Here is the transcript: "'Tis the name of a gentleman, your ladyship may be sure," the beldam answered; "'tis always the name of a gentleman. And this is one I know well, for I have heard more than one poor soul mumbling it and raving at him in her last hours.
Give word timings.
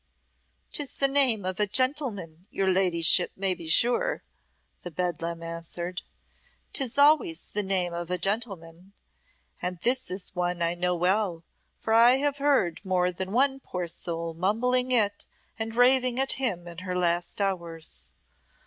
"'Tis 0.71 0.93
the 0.97 1.07
name 1.07 1.45
of 1.45 1.59
a 1.59 1.67
gentleman, 1.67 2.47
your 2.49 2.65
ladyship 2.65 3.31
may 3.35 3.53
be 3.53 3.67
sure," 3.67 4.23
the 4.81 4.89
beldam 4.89 5.43
answered; 5.43 6.01
"'tis 6.73 6.97
always 6.97 7.45
the 7.45 7.61
name 7.61 7.93
of 7.93 8.09
a 8.09 8.17
gentleman. 8.17 8.93
And 9.61 9.77
this 9.83 10.09
is 10.09 10.33
one 10.33 10.59
I 10.63 10.73
know 10.73 10.95
well, 10.95 11.43
for 11.79 11.93
I 11.93 12.13
have 12.13 12.37
heard 12.39 12.81
more 12.83 13.11
than 13.11 13.31
one 13.31 13.59
poor 13.59 13.85
soul 13.85 14.33
mumbling 14.33 14.91
it 14.91 15.27
and 15.59 15.75
raving 15.75 16.19
at 16.19 16.31
him 16.31 16.67
in 16.67 16.79
her 16.79 16.97
last 16.97 17.39
hours. 17.39 18.11